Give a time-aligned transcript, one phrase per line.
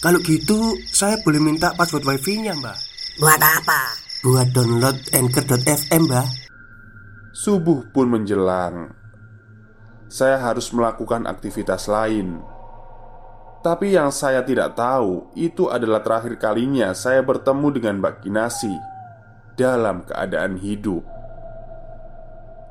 [0.00, 2.78] Kalau gitu, saya boleh minta password wifi-nya, Mbak.
[3.20, 3.80] Buat apa?
[4.24, 6.28] Buat download Anchor.fm, Mbak.
[7.36, 8.96] Subuh pun menjelang.
[10.08, 12.40] Saya harus melakukan aktivitas lain.
[13.60, 18.72] Tapi yang saya tidak tahu itu adalah terakhir kalinya saya bertemu dengan Mbak Kinasi
[19.60, 21.04] dalam keadaan hidup.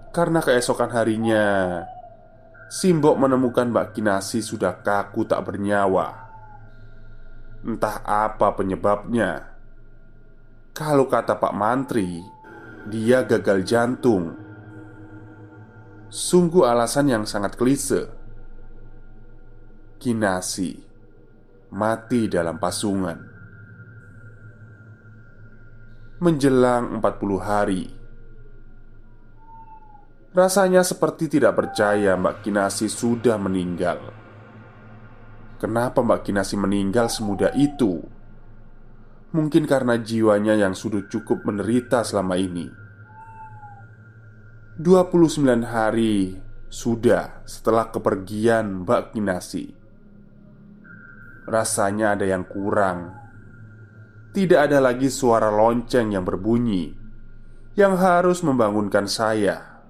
[0.09, 1.45] Karena keesokan harinya,
[2.73, 6.28] Simbok menemukan Mbak Kinasi sudah kaku tak bernyawa.
[7.65, 9.55] Entah apa penyebabnya.
[10.71, 12.23] Kalau kata Pak Mantri,
[12.87, 14.35] dia gagal jantung.
[16.07, 18.07] Sungguh alasan yang sangat klise.
[19.99, 20.89] Kinasi
[21.69, 23.17] mati dalam pasungan.
[26.19, 27.83] Menjelang 40 hari.
[30.29, 34.18] Rasanya seperti tidak percaya Mbak Kinasi sudah meninggal.
[35.59, 37.99] Kenapa Mbak Kinasi meninggal semudah itu?
[39.35, 42.71] Mungkin karena jiwanya yang sudah cukup menderita selama ini.
[44.79, 46.39] 29 hari
[46.71, 49.67] sudah setelah kepergian Mbak Kinasi.
[51.43, 53.11] Rasanya ada yang kurang.
[54.31, 56.93] Tidak ada lagi suara lonceng yang berbunyi
[57.73, 59.81] Yang harus membangunkan saya.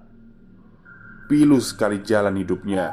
[1.30, 2.90] Pilu sekali jalan hidupnya.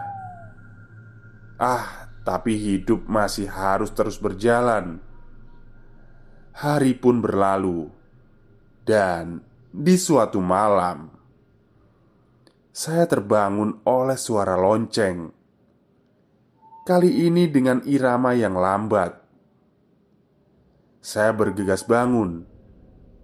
[1.58, 5.00] Ah, tapi hidup masih harus terus berjalan
[6.58, 7.86] Hari pun berlalu,
[8.81, 11.13] dan di suatu malam
[12.74, 15.29] saya terbangun oleh suara lonceng.
[16.81, 19.22] Kali ini dengan irama yang lambat.
[20.97, 22.41] Saya bergegas bangun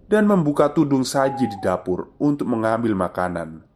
[0.06, 3.66] dan membuka tudung saji di dapur untuk mengambil makanan.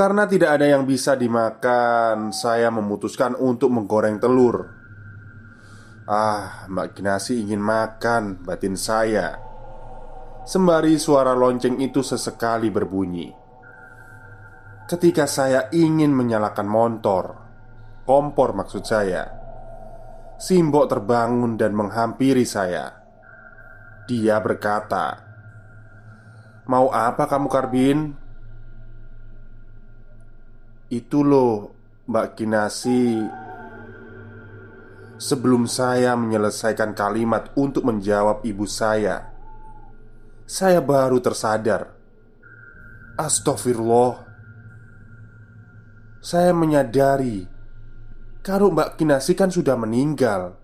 [0.00, 4.64] Karena tidak ada yang bisa dimakan, saya memutuskan untuk menggoreng telur.
[6.08, 9.36] Ah, Mbak Kinasi ingin makan batin saya
[10.42, 13.30] Sembari suara lonceng itu sesekali berbunyi
[14.90, 17.24] Ketika saya ingin menyalakan motor
[18.02, 19.22] Kompor maksud saya
[20.34, 22.90] Simbok terbangun dan menghampiri saya
[24.10, 25.14] Dia berkata
[26.66, 28.19] Mau apa kamu Karbin?
[30.90, 31.70] Itu loh
[32.10, 33.22] Mbak Kinasi
[35.20, 39.28] Sebelum saya menyelesaikan kalimat untuk menjawab ibu saya,
[40.48, 41.92] saya baru tersadar.
[43.20, 44.16] Astagfirullah,
[46.24, 47.44] saya menyadari
[48.40, 50.56] kalau Mbak Kinasi kan sudah meninggal.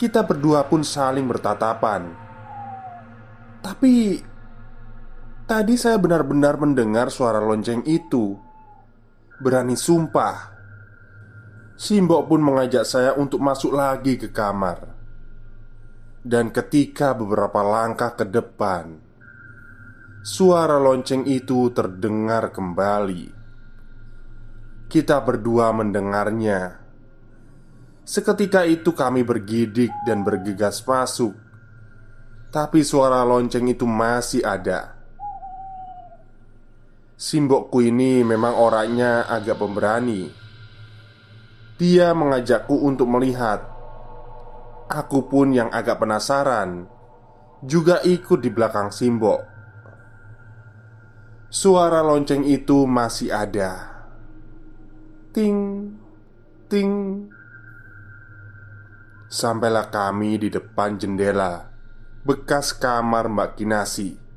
[0.00, 2.08] Kita berdua pun saling bertatapan,
[3.60, 4.16] tapi
[5.44, 8.47] tadi saya benar-benar mendengar suara lonceng itu.
[9.38, 10.58] Berani sumpah
[11.78, 14.98] Simbok pun mengajak saya untuk masuk lagi ke kamar.
[16.18, 18.98] Dan ketika beberapa langkah ke depan,
[20.26, 23.30] suara lonceng itu terdengar kembali.
[24.90, 26.82] Kita berdua mendengarnya.
[28.02, 31.38] Seketika itu kami bergidik dan bergegas masuk.
[32.50, 34.97] Tapi suara lonceng itu masih ada.
[37.18, 40.48] Simbokku ini memang orangnya agak pemberani
[41.78, 43.62] dia mengajakku untuk melihat.
[44.90, 46.90] Aku pun yang agak penasaran,
[47.62, 49.40] juga ikut di belakang Simbok.
[51.48, 54.02] Suara lonceng itu masih ada.
[55.30, 55.86] Ting,
[56.66, 56.92] ting.
[59.30, 61.68] Sampailah kami di depan jendela
[62.26, 64.27] bekas kamar Mbak Kinasi.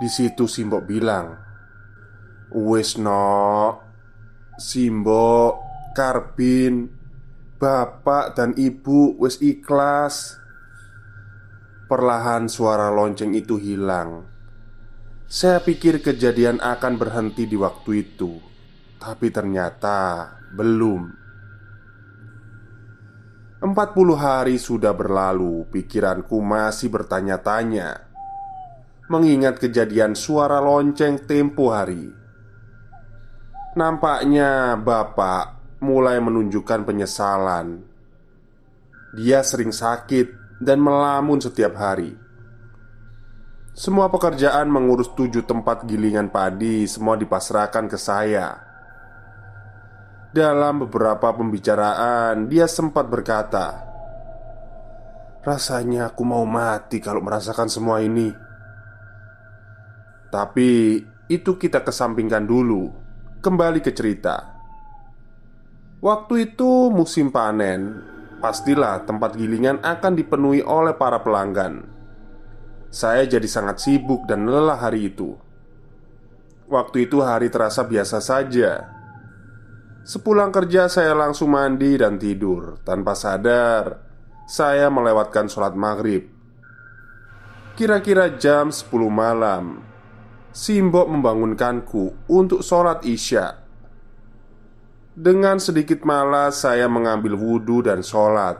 [0.00, 1.36] Di situ Simbok bilang,
[2.56, 3.76] "Wes no,
[4.56, 5.60] Simbo,
[5.92, 6.88] Karbin,
[7.60, 10.40] bapak dan ibu wis ikhlas.
[11.88, 14.24] Perlahan suara lonceng itu hilang.
[15.28, 18.40] Saya pikir kejadian akan berhenti di waktu itu,
[18.96, 21.02] tapi ternyata belum.
[23.60, 28.09] Empat puluh hari sudah berlalu, pikiranku masih bertanya-tanya
[29.10, 32.14] Mengingat kejadian suara lonceng tempo hari
[33.74, 37.82] Nampaknya bapak mulai menunjukkan penyesalan
[39.18, 42.14] Dia sering sakit dan melamun setiap hari.
[43.74, 48.62] Semua pekerjaan mengurus tujuh tempat gilingan padi semua dipasrahkan ke saya.
[50.30, 53.82] Dalam beberapa pembicaraan, dia sempat berkata,
[55.42, 58.49] "Rasanya aku mau mati kalau merasakan semua ini."
[60.30, 62.90] Tapi itu kita kesampingkan dulu.
[63.42, 64.58] Kembali ke cerita.
[66.00, 68.00] Waktu itu musim panen,
[68.40, 71.84] pastilah tempat gilingan akan dipenuhi oleh para pelanggan.
[72.88, 75.36] Saya jadi sangat sibuk dan lelah hari itu.
[76.70, 78.86] Waktu itu hari terasa biasa saja.
[80.06, 82.80] Sepulang kerja, saya langsung mandi dan tidur.
[82.82, 84.00] Tanpa sadar,
[84.48, 86.26] saya melewatkan sholat maghrib.
[87.76, 89.89] Kira-kira jam 10 malam,
[90.50, 93.58] Simbok membangunkanku untuk sholat isya.
[95.14, 98.58] Dengan sedikit malas saya mengambil wudhu dan sholat.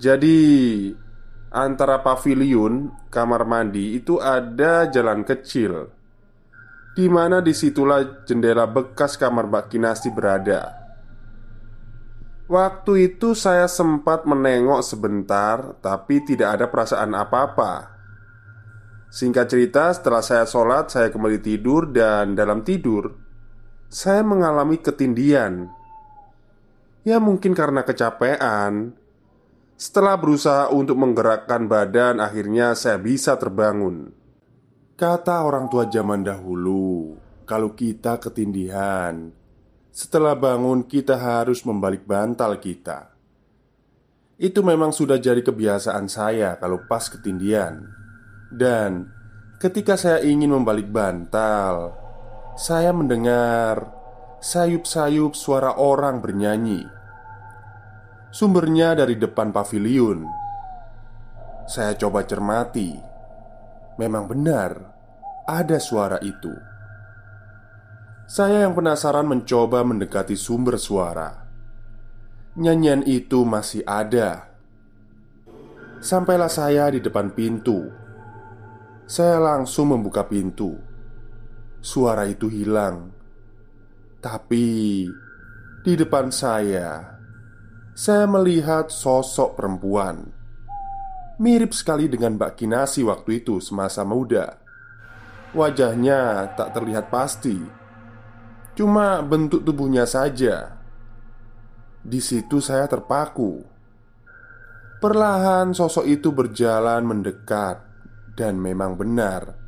[0.00, 0.38] Jadi
[1.50, 5.90] Antara pavilion, kamar mandi itu ada jalan kecil.
[6.94, 10.78] Di mana di situlah jendela bekas kamar Mbak Kinasti berada.
[12.46, 17.99] Waktu itu saya sempat menengok sebentar Tapi tidak ada perasaan apa-apa
[19.10, 23.30] Singkat cerita, setelah saya sholat, saya kembali tidur, dan dalam tidur
[23.90, 25.66] saya mengalami ketindian.
[27.02, 28.94] Ya, mungkin karena kecapean.
[29.74, 34.14] Setelah berusaha untuk menggerakkan badan, akhirnya saya bisa terbangun.
[34.94, 37.18] Kata orang tua zaman dahulu,
[37.48, 39.32] kalau kita ketindihan,
[39.90, 43.10] setelah bangun kita harus membalik bantal kita.
[44.38, 47.90] Itu memang sudah jadi kebiasaan saya kalau pas ketindian.
[48.50, 49.06] Dan
[49.62, 51.94] ketika saya ingin membalik bantal,
[52.58, 53.94] saya mendengar
[54.42, 56.82] sayup-sayup suara orang bernyanyi.
[58.34, 60.26] Sumbernya dari depan pavilion.
[61.70, 62.98] Saya coba cermati,
[63.94, 64.72] memang benar
[65.46, 66.50] ada suara itu.
[68.26, 71.46] Saya yang penasaran mencoba mendekati sumber suara.
[72.58, 74.50] Nyanyian itu masih ada.
[76.02, 77.99] Sampailah saya di depan pintu
[79.10, 80.78] saya langsung membuka pintu.
[81.82, 83.10] Suara itu hilang,
[84.22, 85.02] tapi
[85.82, 87.18] di depan saya,
[87.90, 90.30] saya melihat sosok perempuan
[91.42, 94.62] mirip sekali dengan Mbak Kinasi waktu itu semasa muda.
[95.58, 97.58] Wajahnya tak terlihat pasti,
[98.78, 100.78] cuma bentuk tubuhnya saja.
[101.98, 103.58] Di situ saya terpaku.
[105.02, 107.89] Perlahan sosok itu berjalan mendekat
[108.34, 109.58] dan memang benar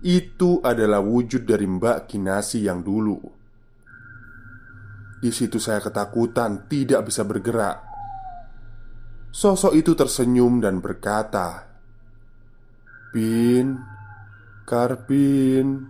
[0.00, 3.20] Itu adalah wujud dari Mbak Kinasi yang dulu.
[5.20, 7.84] Di situ saya ketakutan tidak bisa bergerak.
[9.28, 11.68] Sosok itu tersenyum dan berkata
[13.12, 13.76] Bin
[14.64, 15.84] Karbin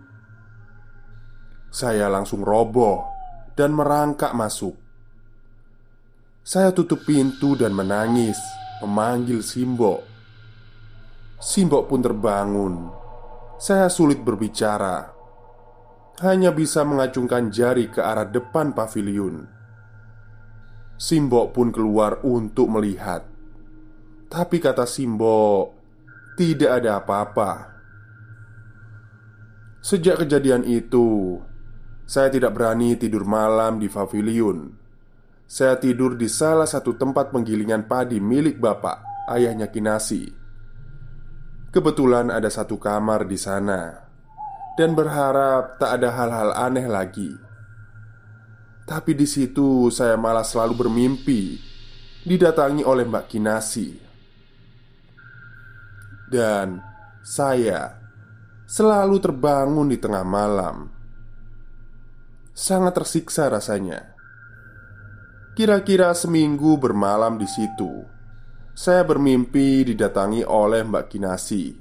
[1.71, 3.07] Saya langsung roboh
[3.55, 4.75] dan merangkak masuk.
[6.43, 8.35] Saya tutup pintu dan menangis
[8.83, 10.10] Memanggil Simbok
[11.41, 12.93] Simbok pun terbangun.
[13.57, 15.09] Saya sulit berbicara,
[16.21, 19.49] hanya bisa mengacungkan jari ke arah depan pavilion.
[21.01, 23.25] Simbok pun keluar untuk melihat,
[24.29, 25.73] tapi kata Simbok,
[26.37, 27.51] tidak ada apa-apa.
[29.81, 31.41] Sejak kejadian itu,
[32.05, 34.77] saya tidak berani tidur malam di pavilion.
[35.49, 40.40] Saya tidur di salah satu tempat penggilingan padi milik bapak, ayahnya Kinasi.
[41.71, 44.03] Kebetulan ada satu kamar di sana
[44.75, 47.31] dan berharap tak ada hal-hal aneh lagi.
[48.83, 51.63] Tapi di situ saya malah selalu bermimpi
[52.27, 53.87] didatangi oleh Mbak Kinasi.
[56.27, 56.83] Dan
[57.23, 57.95] saya
[58.67, 60.91] selalu terbangun di tengah malam.
[62.51, 64.11] Sangat tersiksa rasanya.
[65.55, 68.19] Kira-kira seminggu bermalam di situ
[68.71, 71.75] saya bermimpi didatangi oleh Mbak Kinasi.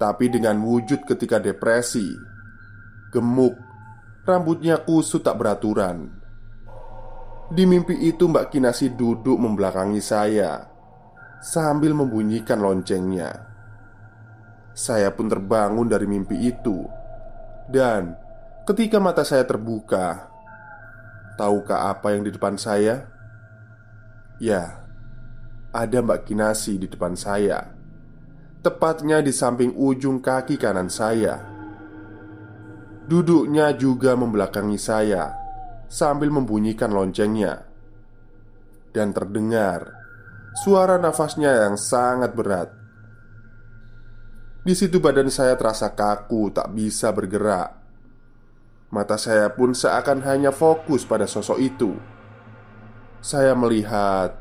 [0.00, 2.08] Tapi dengan wujud ketika depresi
[3.12, 3.52] Gemuk
[4.24, 6.08] Rambutnya kusut tak beraturan.
[7.50, 10.68] Di mimpi itu Mbak Kinasi duduk membelakangi saya
[11.40, 13.48] Sambil membunyikan loncengnya.
[14.76, 16.84] Saya pun terbangun dari mimpi itu.
[17.64, 18.12] Dan
[18.68, 20.30] ketika mata saya terbuka
[21.40, 23.08] Tahukah apa yang di depan saya?
[24.36, 24.79] Ya,
[25.70, 27.70] ada Mbak Kinasi di depan saya,
[28.62, 31.38] tepatnya di samping ujung kaki kanan saya.
[33.06, 35.34] Duduknya juga membelakangi saya
[35.90, 37.66] sambil membunyikan loncengnya,
[38.94, 39.94] dan terdengar
[40.62, 42.70] suara nafasnya yang sangat berat.
[44.60, 47.80] Di situ badan saya terasa kaku, tak bisa bergerak.
[48.90, 51.94] Mata saya pun seakan hanya fokus pada sosok itu.
[53.22, 54.39] Saya melihat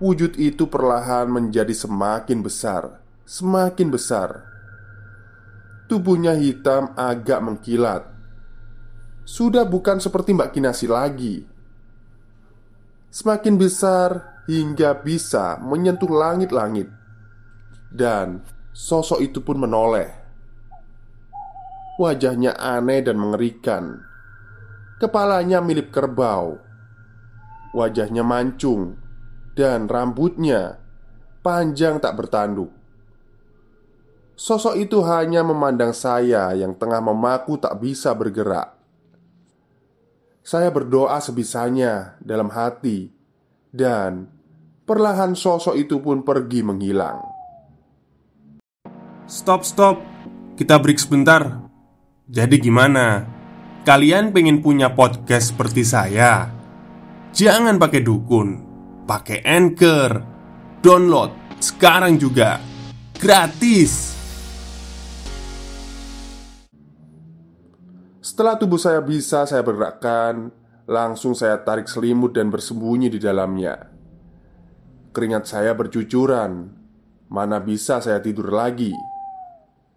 [0.00, 4.48] wujud itu perlahan menjadi semakin besar, semakin besar.
[5.86, 8.08] Tubuhnya hitam agak mengkilat.
[9.28, 11.44] Sudah bukan seperti Mbak Kinasi lagi.
[13.12, 16.88] Semakin besar hingga bisa menyentuh langit-langit,
[17.92, 18.40] dan
[18.72, 20.08] sosok itu pun menoleh.
[22.00, 24.00] Wajahnya aneh dan mengerikan.
[25.02, 26.60] Kepalanya mirip kerbau,
[27.72, 28.99] wajahnya mancung,
[29.60, 30.80] dan rambutnya
[31.44, 32.72] panjang tak bertanduk.
[34.32, 38.72] Sosok itu hanya memandang saya yang tengah memaku tak bisa bergerak.
[40.40, 43.12] Saya berdoa sebisanya dalam hati,
[43.68, 44.32] dan
[44.88, 47.20] perlahan sosok itu pun pergi menghilang.
[49.28, 50.00] Stop, stop.
[50.56, 51.68] Kita break sebentar.
[52.24, 53.28] Jadi gimana?
[53.84, 56.48] Kalian pengen punya podcast seperti saya?
[57.36, 58.69] Jangan pakai dukun,
[59.10, 60.22] pakai anchor.
[60.78, 62.62] Download sekarang juga.
[63.18, 64.14] Gratis.
[68.22, 70.54] Setelah tubuh saya bisa saya bergerakkan,
[70.86, 73.90] langsung saya tarik selimut dan bersembunyi di dalamnya.
[75.10, 76.78] Keringat saya bercucuran.
[77.26, 78.94] Mana bisa saya tidur lagi?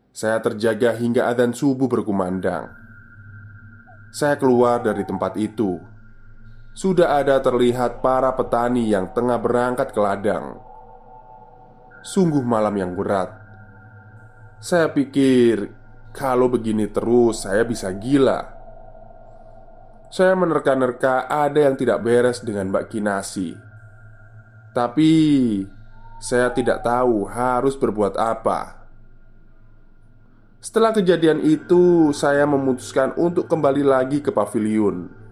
[0.10, 2.70] Saya terjaga hingga adzan subuh berkumandang.
[4.10, 5.92] Saya keluar dari tempat itu.
[6.73, 10.57] Sudah ada terlihat para petani yang tengah berangkat ke ladang.
[12.01, 13.29] Sungguh malam yang berat.
[14.57, 15.69] Saya pikir
[16.13, 18.41] kalau begini terus, saya bisa gila.
[20.13, 23.53] Saya menerka-nerka ada yang tidak beres dengan Mbak Kinasi.
[24.73, 25.13] Tapi
[26.17, 28.81] saya tidak tahu harus berbuat apa.
[30.57, 35.22] Setelah kejadian itu, saya memutuskan untuk kembali lagi ke pavilion.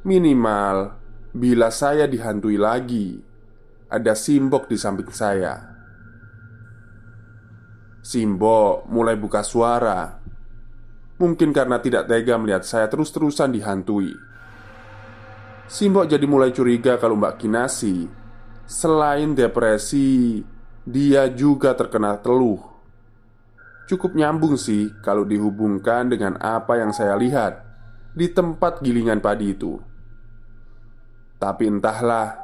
[0.00, 0.96] Minimal
[1.36, 3.20] bila saya dihantui lagi,
[3.92, 5.60] ada simbok di samping saya.
[8.00, 10.24] Simbo mulai buka suara.
[11.20, 14.16] Mungkin karena tidak tega melihat saya terus-terusan dihantui.
[15.68, 18.10] Simbok jadi mulai curiga kalau Mbak Kinasi
[18.66, 20.42] Selain depresi
[20.82, 22.58] Dia juga terkena teluh
[23.86, 27.62] Cukup nyambung sih kalau dihubungkan dengan apa yang saya lihat
[28.10, 29.89] Di tempat gilingan padi itu
[31.40, 32.36] Tapi entahlah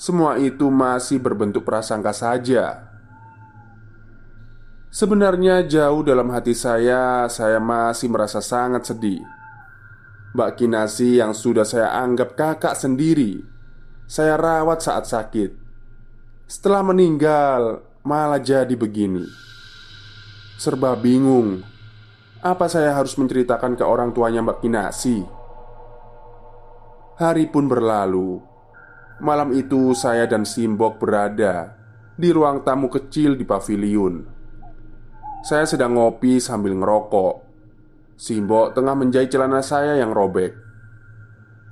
[0.00, 2.86] Semua itu masih berbentuk prasangka saja
[4.96, 9.20] Sebenarnya jauh dalam hati saya, saya masih merasa sangat sedih.
[10.32, 13.44] Mbak Kinasi yang sudah saya anggap kakak sendiri,
[14.08, 15.52] saya rawat saat sakit.
[16.48, 19.28] Setelah meninggal, malah jadi begini.
[20.56, 21.60] Serba bingung.
[22.40, 25.35] Apa saya harus menceritakan ke orang tuanya Mbak Kinasi?
[27.16, 28.44] Hari pun berlalu.
[29.24, 31.72] Malam itu saya dan Simbok berada
[32.12, 34.20] di ruang tamu kecil di pavilion.
[35.40, 37.34] Saya sedang ngopi sambil ngerokok.
[38.20, 40.52] Simbo tengah menjahit celana saya yang robek.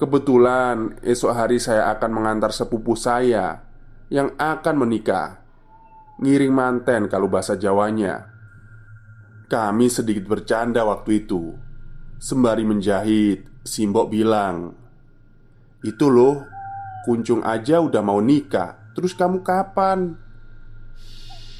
[0.01, 3.69] Kebetulan esok hari saya akan mengantar sepupu saya
[4.09, 5.45] yang akan menikah.
[6.25, 8.33] Ngiring manten kalau bahasa Jawanya.
[9.45, 11.53] Kami sedikit bercanda waktu itu.
[12.17, 14.84] Sembari menjahit, Simbo bilang,
[15.85, 16.49] "Itu loh,
[17.05, 18.97] kuncung aja udah mau nikah.
[18.97, 20.17] Terus kamu kapan?"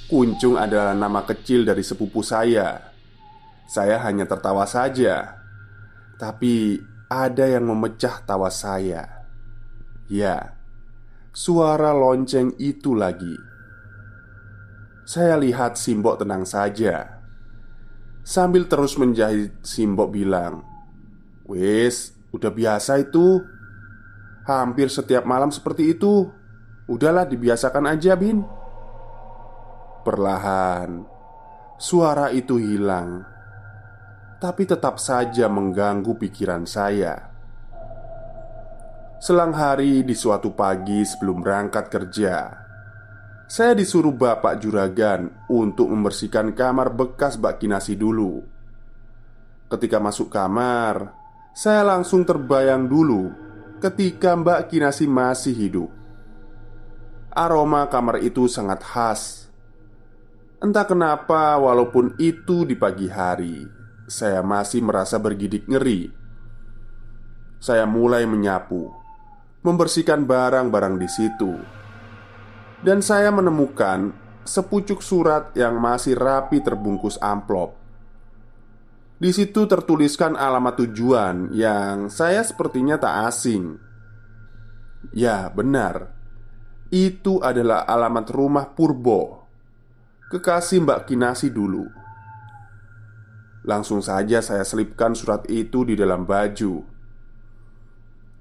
[0.09, 2.93] Kuncung adalah nama kecil dari sepupu saya.
[3.65, 5.41] Saya hanya tertawa saja,
[6.21, 6.77] tapi
[7.09, 9.25] ada yang memecah tawa saya.
[10.05, 10.61] Ya,
[11.33, 13.33] suara lonceng itu lagi.
[15.09, 17.21] Saya lihat Simbok tenang saja.
[18.25, 20.65] Sambil terus menjahit, Simbok bilang,
[21.45, 23.41] "Wes, udah biasa itu.
[24.45, 26.29] Hampir setiap malam seperti itu.
[26.85, 28.45] Udahlah, dibiasakan aja, Bin."
[30.05, 31.01] Perlahan,
[31.81, 33.25] suara itu hilang,
[34.37, 37.33] tapi tetap saja mengganggu pikiran saya.
[39.17, 42.65] Selang hari di suatu pagi sebelum berangkat kerja,
[43.49, 48.45] saya disuruh Bapak Juragan untuk membersihkan kamar bekas Mbak Kinasi dulu.
[49.73, 51.17] Ketika masuk kamar,
[51.57, 53.44] saya langsung terbayang dulu
[53.79, 55.91] ketika Mbak Kinasi masih hidup.
[57.35, 59.45] Aroma kamar itu sangat khas
[60.65, 63.69] Entah kenapa, walaupun itu di pagi hari,
[64.09, 66.09] saya masih merasa bergidik ngeri.
[67.61, 68.89] Saya mulai menyapu,
[69.61, 71.53] membersihkan barang-barang di situ.
[72.81, 74.17] Dan saya menemukan
[74.49, 77.77] sepucuk surat yang masih rapi terbungkus amplop.
[79.25, 83.81] Di situ tertuliskan alamat tujuan yang saya sepertinya tak asing.
[85.17, 86.13] Ya, benar.
[86.93, 89.49] Itu adalah alamat rumah Purbo,
[90.29, 91.89] kekasih Mbak Kinasi dulu.
[93.65, 96.85] Langsung saja saya selipkan surat itu di dalam baju.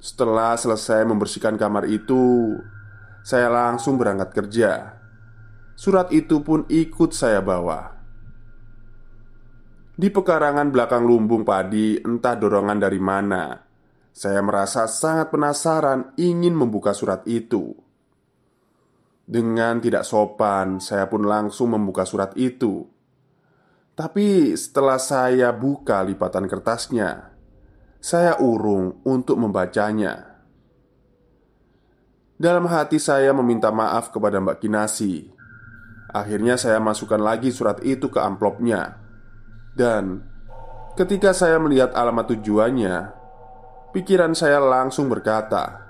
[0.04, 2.60] Setelah selesai membersihkan kamar itu,
[3.24, 5.00] saya langsung berangkat kerja.
[5.80, 8.03] Surat itu pun ikut saya bawa.
[9.94, 13.62] Di pekarangan belakang lumbung padi, entah dorongan dari mana,
[14.10, 17.78] saya merasa sangat penasaran ingin membuka surat itu.
[19.22, 22.90] Dengan tidak sopan, saya pun langsung membuka surat itu.
[23.94, 27.30] Tapi setelah saya buka lipatan kertasnya,
[28.02, 30.42] saya urung untuk membacanya.
[32.34, 35.30] Dalam hati saya meminta maaf kepada Mbak Kinasi.
[36.10, 39.03] Akhirnya saya masukkan lagi surat itu ke amplopnya.
[39.74, 40.22] Dan
[40.94, 43.10] ketika saya melihat alamat tujuannya,
[43.90, 45.82] pikiran saya langsung berkata,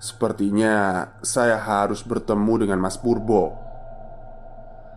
[0.00, 3.52] "Sepertinya saya harus bertemu dengan Mas Purbo."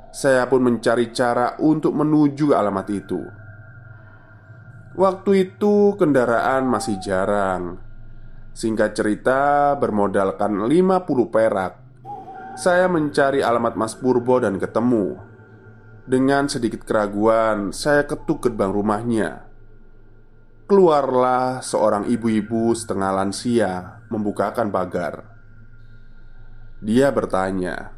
[0.09, 3.21] Saya pun mencari cara untuk menuju alamat itu.
[4.97, 7.77] Waktu itu kendaraan masih jarang.
[8.57, 11.77] Singkat cerita, bermodalkan 50 perak.
[12.57, 15.28] Saya mencari alamat Mas Purbo dan ketemu.
[16.09, 19.45] Dengan sedikit keraguan, saya ketuk gerbang rumahnya.
[20.65, 25.21] Keluarlah seorang ibu-ibu setengah lansia membukakan pagar.
[26.81, 27.93] Dia bertanya,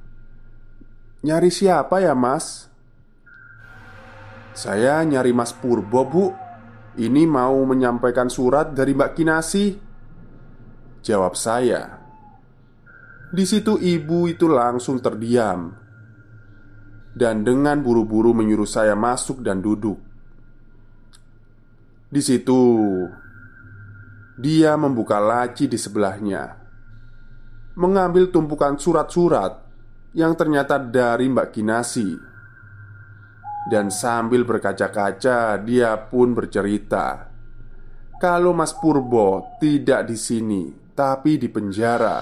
[1.24, 2.68] Nyari siapa ya mas?
[4.52, 6.26] Saya nyari mas Purbo bu
[7.00, 9.80] Ini mau menyampaikan surat dari Mbak Kinasi
[11.00, 12.04] Jawab saya
[13.32, 15.81] Di situ ibu itu langsung terdiam
[17.12, 20.00] Dan dengan buru-buru menyuruh saya masuk dan duduk
[22.08, 22.62] Di situ
[24.40, 26.56] Dia membuka laci di sebelahnya
[27.76, 29.72] Mengambil tumpukan surat-surat
[30.12, 32.12] yang ternyata dari Mbak Kinasi.
[33.72, 37.32] Dan sambil berkaca-kaca, dia pun bercerita
[38.22, 42.22] kalau Mas Purbo tidak di sini, tapi di penjara.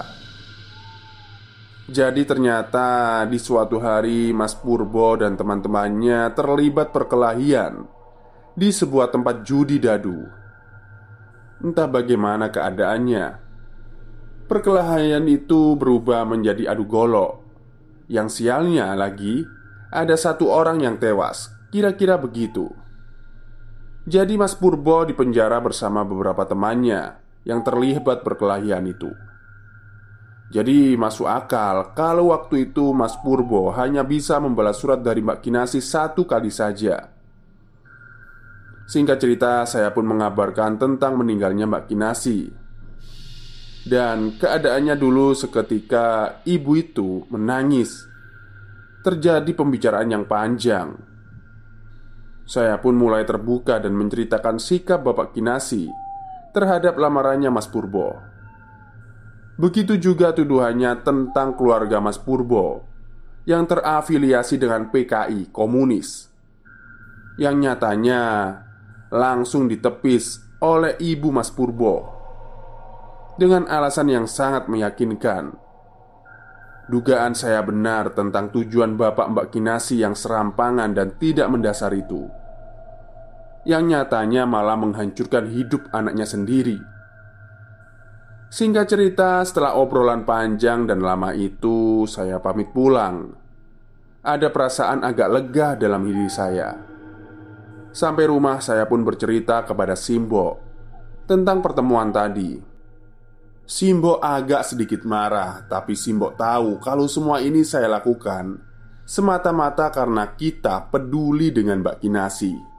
[1.90, 7.90] Jadi, ternyata di suatu hari Mas Purbo dan teman-temannya terlibat perkelahian
[8.54, 10.22] di sebuah tempat judi dadu.
[11.58, 13.26] Entah bagaimana keadaannya,
[14.46, 17.42] perkelahian itu berubah menjadi adu golok
[18.10, 19.46] yang sialnya lagi,
[19.94, 21.50] ada satu orang yang tewas.
[21.70, 22.66] Kira-kira begitu.
[24.06, 29.14] Jadi Mas Purbo dipenjara bersama beberapa temannya yang terlibat perkelahian itu.
[30.50, 35.78] Jadi masuk akal kalau waktu itu Mas Purbo hanya bisa membalas surat dari Mbak Kinasi
[35.78, 37.06] satu kali saja.
[38.90, 42.50] Singkat cerita, saya pun mengabarkan tentang meninggalnya Mbak Kinasi.
[43.86, 48.04] Dan keadaannya dulu seketika ibu itu menangis
[49.00, 51.00] Terjadi pembicaraan yang panjang
[52.44, 55.88] Saya pun mulai terbuka dan menceritakan sikap Bapak Kinasi
[56.52, 58.29] Terhadap lamarannya Mas Purbo
[59.60, 62.80] Begitu juga tuduhannya tentang keluarga Mas Purbo
[63.44, 66.32] Yang terafiliasi dengan PKI komunis.
[67.36, 68.22] Yang nyatanya
[69.12, 72.16] langsung ditepis oleh ibu Mas Purbo
[73.40, 75.56] dengan alasan yang sangat meyakinkan.
[76.92, 82.28] Dugaan saya benar tentang tujuan Bapak Mbak Kinasi yang serampangan dan tidak mendasar itu.
[83.64, 86.99] Yang nyatanya malah menghancurkan hidup anaknya sendiri
[88.50, 93.30] Singkat cerita, setelah obrolan panjang dan lama itu, saya pamit pulang.
[94.26, 96.74] Ada perasaan agak lega dalam diri saya.
[97.94, 100.58] Sampai rumah, saya pun bercerita kepada Simbo
[101.30, 102.58] tentang pertemuan tadi.
[103.70, 108.58] Simbo agak sedikit marah, tapi Simbo tahu kalau semua ini saya lakukan
[109.06, 112.69] semata-mata karena kita peduli dengan Mbak Kinasi.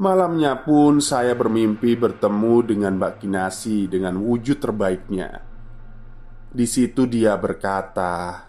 [0.00, 5.44] Malamnya pun saya bermimpi bertemu dengan Mbak Kinasi dengan wujud terbaiknya.
[6.48, 8.48] Di situ dia berkata,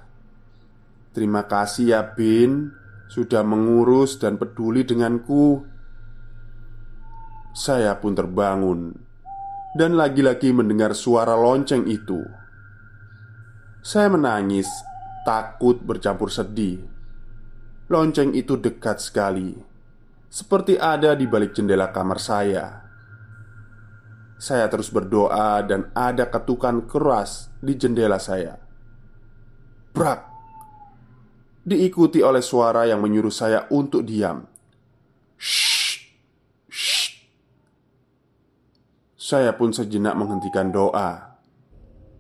[1.12, 2.72] "Terima kasih ya, Bin,
[3.12, 5.68] sudah mengurus dan peduli denganku."
[7.52, 8.96] Saya pun terbangun
[9.76, 12.24] dan lagi-lagi mendengar suara lonceng itu.
[13.84, 14.72] Saya menangis,
[15.28, 16.80] takut bercampur sedih.
[17.92, 19.71] Lonceng itu dekat sekali,
[20.32, 22.88] seperti ada di balik jendela kamar saya.
[24.40, 28.58] Saya terus berdoa, dan ada ketukan keras di jendela saya.
[29.92, 30.32] Brak
[31.62, 34.48] Diikuti oleh suara yang menyuruh saya untuk diam
[35.36, 36.16] Shh,
[36.72, 37.06] shh.
[39.14, 41.38] Saya pun sejenak menghentikan doa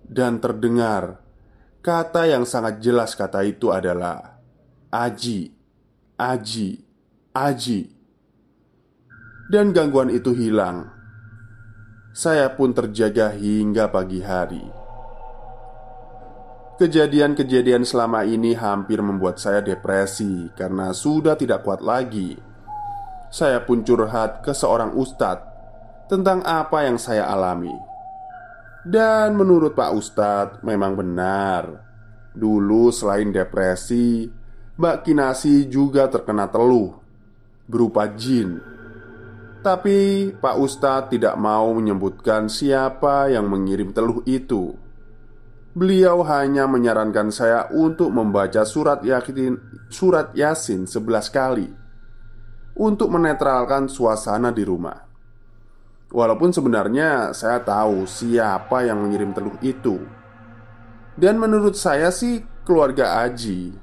[0.03, 1.23] Dan terdengar
[1.79, 4.37] Kata yang sangat jelas kata itu adalah
[4.93, 5.49] Aji
[6.19, 6.69] Aji
[7.33, 8.00] Aji
[9.51, 10.87] Dan gangguan itu hilang
[12.15, 14.63] Saya pun terjaga hingga pagi hari
[16.79, 22.39] Kejadian-kejadian selama ini hampir membuat saya depresi karena sudah tidak kuat lagi.
[23.27, 25.45] Saya pun curhat ke seorang ustadz
[26.09, 27.75] tentang apa yang saya alami.
[28.81, 31.85] Dan menurut Pak Ustadz, memang benar.
[32.33, 34.25] Dulu selain depresi,
[34.73, 36.97] Mbak Kinasi juga terkena teluh
[37.69, 38.70] berupa jin.
[39.61, 44.73] Tapi Pak Ustadz tidak mau menyebutkan siapa yang mengirim teluh itu.
[45.77, 51.69] Beliau hanya menyarankan saya untuk membaca surat Yasin, surat Yasin 11 kali.
[52.73, 54.97] Untuk menetralkan suasana di rumah.
[56.09, 60.01] Walaupun sebenarnya saya tahu siapa yang mengirim telur itu.
[61.13, 63.77] Dan menurut saya sih keluarga Aji.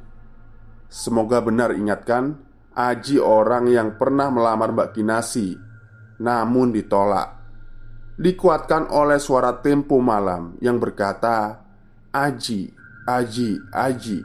[0.90, 2.34] Semoga benar ingatkan
[2.74, 5.67] Aji orang yang pernah melamar Mbak Kinasi
[6.18, 7.38] Namun ditolak.
[8.18, 11.62] Dikuatkan oleh suara tempo malam yang berkata
[12.10, 12.74] Aji,
[13.06, 14.20] Aji, Aji.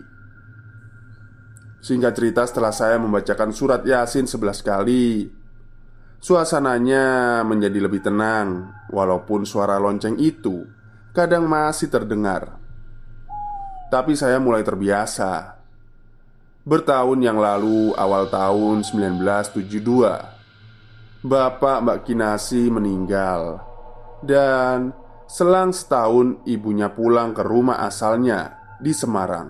[1.83, 5.27] Singkat cerita setelah saya membacakan surat Yasin 11 kali
[6.23, 10.63] Suasananya menjadi lebih tenang Walaupun suara lonceng itu
[11.13, 12.57] kadang masih terdengar.
[13.93, 15.61] Tapi saya mulai terbiasa.
[16.65, 20.32] Bertahun yang lalu awal tahun 1972
[21.23, 23.63] Bapak Mbak Kinasi meninggal.
[24.23, 29.49] Dan Selang setahun ibunya pulang ke rumah asalnya di Semarang.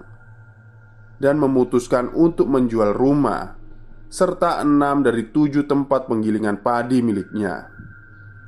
[1.19, 3.59] Dan memutuskan untuk menjual rumah
[4.07, 7.65] Serta enam dari tujuh tempat penggilingan padi miliknya.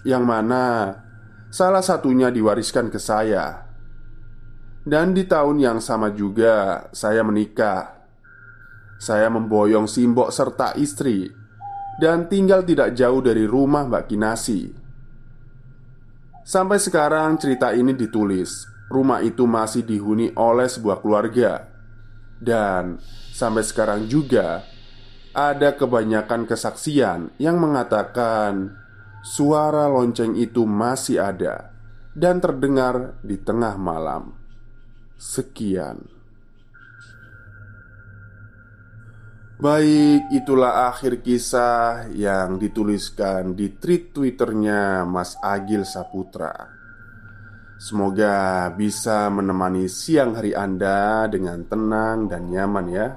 [0.06, 0.64] Yang mana
[1.50, 3.66] salah satunya diwariskan ke saya.
[4.86, 7.98] Dan di tahun yang sama juga saya menikah.
[9.02, 11.45] Saya memboyong simbok serta istri
[11.96, 14.68] Dan tinggal tidak jauh dari rumah Mbak Kinasi.
[16.44, 18.68] Sampai sekarang cerita ini ditulis.
[18.92, 21.72] Rumah itu masih dihuni oleh sebuah keluarga.
[22.36, 23.00] Dan
[23.32, 24.68] sampai sekarang juga
[25.32, 28.76] Ada kebanyakan kesaksian yang mengatakan
[29.24, 31.72] Suara lonceng itu masih ada
[32.12, 34.36] Dan terdengar di tengah malam.
[35.16, 36.15] Sekian
[39.56, 46.52] Baik, itulah akhir kisah yang dituliskan di tweet twitternya Mas Agil Saputra.
[47.80, 53.16] Semoga bisa menemani siang hari Anda dengan tenang dan nyaman ya.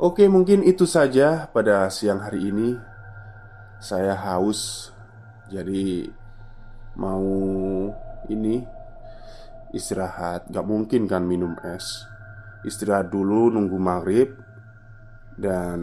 [0.00, 2.80] Oke mungkin itu saja pada siang hari ini.
[3.84, 4.88] Saya haus
[5.52, 6.08] Jadi
[6.96, 7.20] mau
[8.32, 8.64] ini
[9.76, 10.48] istirahat.
[10.48, 12.08] Gak mungkin kan minum es.
[12.64, 14.53] Istirahat dulu nunggu maghrib
[15.34, 15.80] dan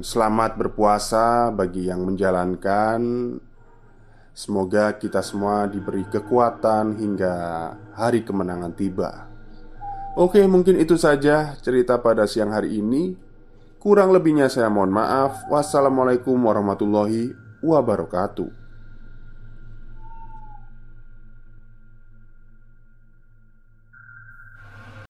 [0.00, 3.00] selamat berpuasa bagi yang menjalankan.
[4.34, 7.34] Semoga kita semua diberi kekuatan hingga
[7.94, 9.30] hari kemenangan tiba.
[10.18, 13.14] Oke, mungkin itu saja cerita pada siang hari ini.
[13.78, 15.46] Kurang lebihnya saya mohon maaf.
[15.52, 18.63] Wassalamualaikum warahmatullahi wabarakatuh.